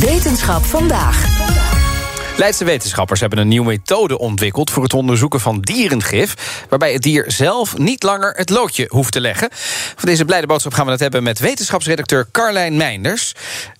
[0.00, 1.26] Wetenschap vandaag.
[2.36, 7.24] Leidse wetenschappers hebben een nieuwe methode ontwikkeld voor het onderzoeken van dierengif, waarbij het dier
[7.26, 9.48] zelf niet langer het loodje hoeft te leggen.
[9.96, 13.32] Voor deze blijde boodschap gaan we het hebben met wetenschapsredacteur Carlijn Meinders.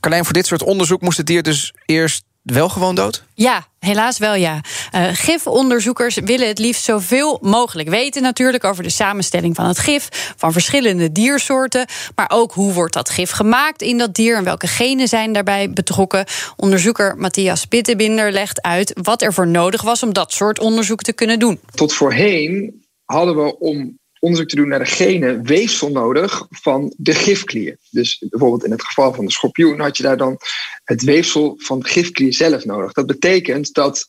[0.00, 3.24] Carlijn, voor dit soort onderzoek moest het dier dus eerst wel gewoon dood?
[3.34, 4.60] Ja, helaas wel ja.
[4.94, 10.34] Uh, gifonderzoekers willen het liefst zoveel mogelijk weten natuurlijk over de samenstelling van het gif,
[10.36, 14.66] van verschillende diersoorten, maar ook hoe wordt dat gif gemaakt in dat dier en welke
[14.66, 16.24] genen zijn daarbij betrokken.
[16.56, 21.12] Onderzoeker Matthias Pittebinder legt uit wat er voor nodig was om dat soort onderzoek te
[21.12, 21.60] kunnen doen.
[21.74, 27.14] Tot voorheen hadden we om onderzoek te doen naar de genen weefsel nodig van de
[27.14, 27.76] gifklier.
[27.90, 30.38] Dus bijvoorbeeld in het geval van de schorpioen had je daar dan
[30.84, 32.92] het weefsel van de gifklier zelf nodig.
[32.92, 34.06] Dat betekent dat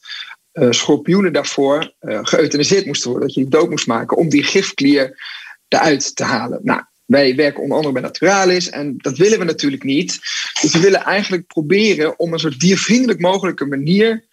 [0.54, 5.24] uh, schorpioenen daarvoor uh, moesten worden, dat je die dood moest maken om die gifklier
[5.68, 6.60] eruit te halen.
[6.64, 10.20] Nou, wij werken onder andere bij Naturalis en dat willen we natuurlijk niet.
[10.62, 14.26] Dus we willen eigenlijk proberen om een soort diervriendelijk mogelijke manier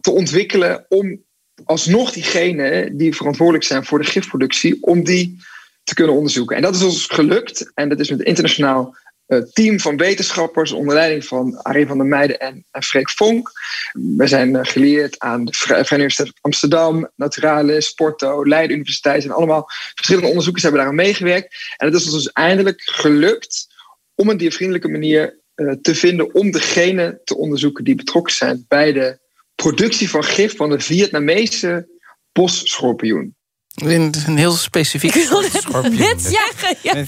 [0.00, 1.24] te ontwikkelen om
[1.64, 5.38] alsnog diegenen die verantwoordelijk zijn voor de gifproductie, om die
[5.84, 6.56] te kunnen onderzoeken.
[6.56, 7.70] En dat is ons gelukt.
[7.74, 11.98] En dat is met een internationaal uh, team van wetenschappers onder leiding van Arie van
[11.98, 13.50] der Meijden en, Freek Vonk.
[13.92, 19.24] We zijn uh, geleerd aan de Vrije Universiteit Amsterdam, Naturalis, Porto, Leiden Universiteit.
[19.24, 19.64] En allemaal
[19.94, 21.74] verschillende onderzoekers hebben daaraan meegewerkt.
[21.76, 23.66] En het is ons dus eindelijk gelukt
[24.14, 28.92] om een diervriendelijke manier uh, te vinden om degenen te onderzoeken die betrokken zijn bij
[28.92, 29.18] de
[29.60, 31.88] productie van gif van de Vietnamese
[32.32, 33.34] bosschorpioen.
[33.74, 35.98] Een, een heel specifiek schorpioen.
[35.98, 37.04] Net zeggen, ja.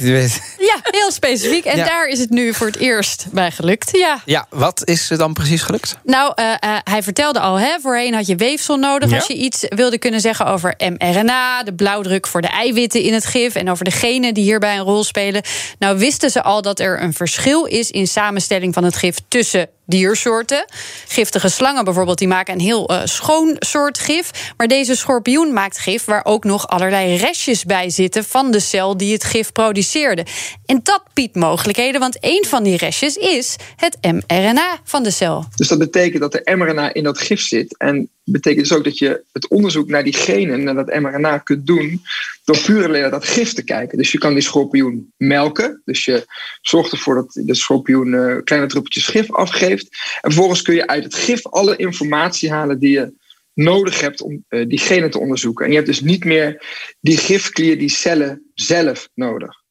[0.63, 1.65] Ja, heel specifiek.
[1.65, 1.85] En Ja.
[1.85, 3.89] daar is het nu voor het eerst bij gelukt.
[3.99, 4.21] Ja.
[4.25, 5.97] Ja, wat is er dan precies gelukt?
[6.05, 9.17] Nou, eh, eh, hij vertelde al, hè, voorheen had je weefsel nodig Ja.
[9.17, 13.25] als je iets wilde kunnen zeggen over mRNA, de blauwdruk voor de eiwitten in het
[13.27, 15.43] gif en over de genen die hierbij een rol spelen.
[15.79, 19.69] Nou wisten ze al dat er een verschil is in samenstelling van het gif tussen
[19.87, 20.65] diersoorten.
[21.09, 24.31] Giftige slangen bijvoorbeeld, die maken een heel eh, schoon soort gif.
[24.57, 28.97] Maar deze schorpioen maakt gif waar ook nog allerlei restjes bij zitten van de cel
[28.97, 30.27] die het gif produceerde.
[30.67, 35.45] En dat biedt mogelijkheden, want een van die restjes is het mRNA van de cel.
[35.57, 37.77] Dus dat betekent dat er mRNA in dat gif zit.
[37.79, 41.67] En betekent dus ook dat je het onderzoek naar die genen, naar dat mRNA, kunt
[41.67, 42.03] doen
[42.45, 43.99] door puur alleen naar dat gif te kijken.
[43.99, 45.83] Dus je kan die schorpioen melken.
[45.85, 46.25] Dus je
[46.61, 49.89] zorgt ervoor dat de schorpioen eh, kleine druppeltjes gif afgeeft.
[50.21, 53.13] En vervolgens kun je uit het gif alle informatie halen die je
[53.55, 55.65] nodig hebt om eh, die genen te onderzoeken.
[55.65, 56.67] En je hebt dus niet meer
[57.01, 59.62] die gifklier, die cellen zelf nodig.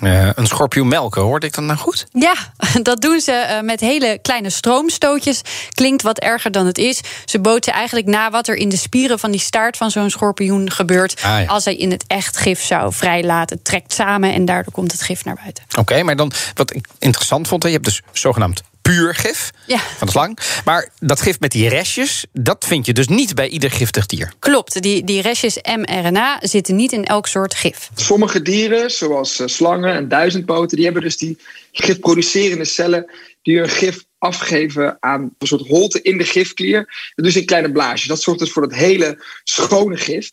[0.00, 2.06] Eh, een schorpioen melken, hoorde ik dat nou goed?
[2.12, 2.34] Ja,
[2.82, 5.40] dat doen ze eh, met hele kleine stroomstootjes.
[5.70, 7.00] Klinkt wat erger dan het is.
[7.24, 10.70] Ze bootsen eigenlijk na wat er in de spieren van die staart van zo'n schorpioen
[10.70, 11.22] gebeurt.
[11.22, 11.46] Ah, ja.
[11.46, 13.56] Als hij in het echt gif zou vrijlaten.
[13.56, 15.64] Het trekt samen en daardoor komt het gif naar buiten.
[15.78, 19.78] Oké, maar dan wat ik interessant vond, je hebt dus zogenaamd puur gif Ja.
[19.78, 20.38] van de slang.
[20.64, 24.32] Maar dat gif met die restjes, dat vind je dus niet bij ieder giftig dier.
[24.38, 27.90] Klopt, die, die restjes mRNA zitten niet in elk soort gif.
[27.94, 31.38] Sommige dieren, zoals eh, slangen en duizendpoten, die hebben dus die
[31.72, 33.10] gifproducerende cellen
[33.42, 37.12] die hun gif afgeven aan een soort holte in de gifklier.
[37.14, 38.08] Dus in kleine blaasjes.
[38.08, 40.30] Dat zorgt dus voor dat hele schone gif.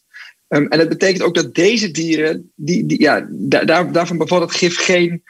[0.50, 4.42] Um, en dat betekent ook dat deze dieren, die, die, ja, daar, daar- daarvan bevat
[4.42, 5.24] het gif geen,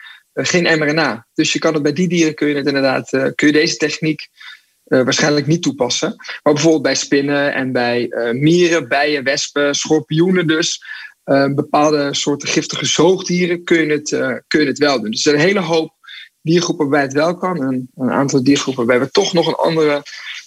[0.44, 1.26] geen mRNA.
[1.34, 3.76] Dus je kan het bij die dieren kun je het inderdaad, eh, kun je deze
[3.76, 4.28] techniek
[4.84, 6.14] eh, waarschijnlijk niet toepassen.
[6.42, 10.80] Maar bijvoorbeeld bij spinnen en bij eh, mieren, bijen, wespen, schorpioenen dus.
[11.24, 15.10] eh, bepaalde soorten giftige zoogdieren kun je het, eh, kun je het wel doen.
[15.10, 15.94] Dus er zijn een hele hoop
[16.42, 17.62] diergroepen waarbij het wel kan.
[17.62, 20.02] En een aantal diergroepen waarbij we toch nog een andere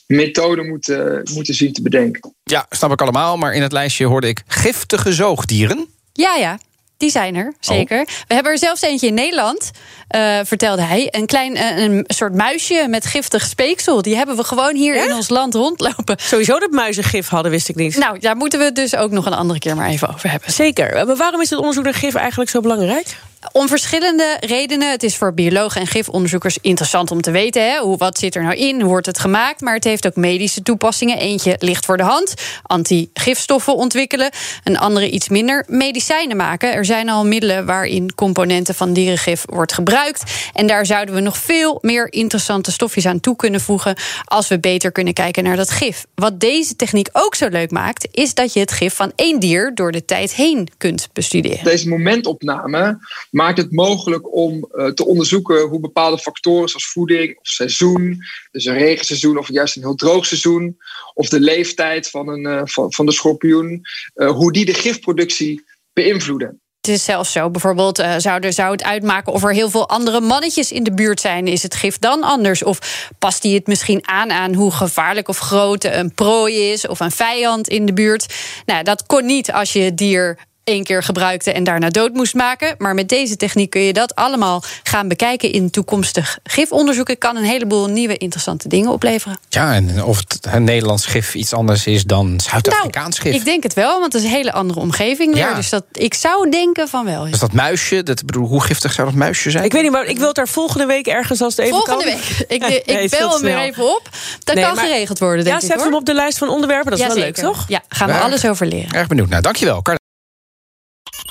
[0.07, 2.35] methode moeten, moeten zien te bedenken.
[2.43, 5.87] Ja, snap ik allemaal, maar in het lijstje hoorde ik giftige zoogdieren.
[6.13, 6.59] Ja, ja.
[6.99, 8.05] Die zijn er, zeker.
[8.27, 9.71] We hebben er zelfs eentje in Nederland,
[10.07, 11.07] eh, vertelde hij.
[11.11, 14.01] Een klein eh, een soort muisje met giftig speeksel.
[14.01, 16.15] Die hebben we gewoon hier in ons land rondlopen.
[16.17, 17.97] Sowieso dat muizen gif hadden, wist ik niet.
[17.97, 20.51] Nou, daar moeten we het dus ook nog een andere keer maar even over hebben.
[20.51, 21.05] Zeker.
[21.05, 23.17] Maar waarom is het onderzoek naar gif eigenlijk zo belangrijk?
[23.51, 24.91] Om verschillende redenen.
[24.91, 27.69] Het is voor biologen en gifonderzoekers interessant om te weten.
[27.71, 28.79] Hè, hoe, wat zit er nou in?
[28.79, 29.61] Hoe wordt het gemaakt?
[29.61, 31.17] Maar het heeft ook medische toepassingen.
[31.17, 32.33] Eentje ligt voor de hand.
[32.63, 34.29] Antigifstoffen ontwikkelen.
[34.63, 35.65] Een andere iets minder.
[35.67, 36.73] Medicijnen maken.
[36.73, 40.23] Er zijn al middelen waarin componenten van dierengif wordt gebruikt.
[40.53, 43.95] En daar zouden we nog veel meer interessante stofjes aan toe kunnen voegen.
[44.25, 46.05] als we beter kunnen kijken naar dat gif.
[46.15, 48.07] Wat deze techniek ook zo leuk maakt.
[48.11, 51.63] is dat je het gif van één dier door de tijd heen kunt bestuderen.
[51.63, 52.97] Deze momentopname
[53.29, 58.17] maakt het mogelijk om uh, te onderzoeken hoe bepaalde factoren zoals voeding of seizoen,
[58.51, 60.77] dus een regenseizoen of juist een heel droog seizoen,
[61.13, 63.81] of de leeftijd van, een, uh, van, de schorpioen,
[64.15, 66.61] uh, hoe die de gifproductie beïnvloeden.
[66.81, 70.71] Het is zelfs zo, bijvoorbeeld, zou, er, het uitmaken of er heel veel andere mannetjes
[70.71, 71.47] in de buurt zijn?
[71.47, 72.63] Is het gif dan anders?
[72.63, 76.99] Of past die het misschien aan aan hoe gevaarlijk of groot een prooi is of
[76.99, 78.33] een vijand in de buurt?
[78.65, 80.37] Nou, dat kon niet als je het dier
[80.69, 82.75] één keer gebruikte en daarna dood moest maken.
[82.77, 87.07] Maar met deze techniek kun je dat allemaal gaan bekijken in toekomstig gifonderzoek.
[87.07, 89.37] Het kan een heleboel nieuwe interessante dingen opleveren.
[89.49, 93.39] Ja, en of het een Nederlands gif iets anders is dan Zuid-Afrikaans nou, gif.
[93.39, 95.43] Ik denk het wel, want het is een hele andere omgeving weer.
[95.49, 95.53] Ja.
[95.53, 97.23] Dus dat, ik zou denken van wel.
[97.29, 99.63] Dus dat muisje, dat, bedoel, hoe giftig zou dat muisje zijn?
[99.63, 102.03] Ik weet niet, maar ik wil het daar volgende week ergens als het even Volgende
[102.03, 102.13] kan.
[102.13, 102.45] week.
[102.47, 104.09] Ik, ik Nee, bel hem weer even op.
[104.43, 105.67] Dat Nee, kan maar- geregeld worden, denk Ja, ik.
[105.67, 105.85] zet hoor.
[105.85, 106.91] hem op de lijst van onderwerpen.
[106.91, 107.65] Dat is wel leuk, toch?
[107.67, 108.19] Ja, gaan we Ja.
[108.19, 108.91] alles over leren.
[108.93, 109.29] Erg benieuwd.
[109.29, 109.81] Nou, dankjewel.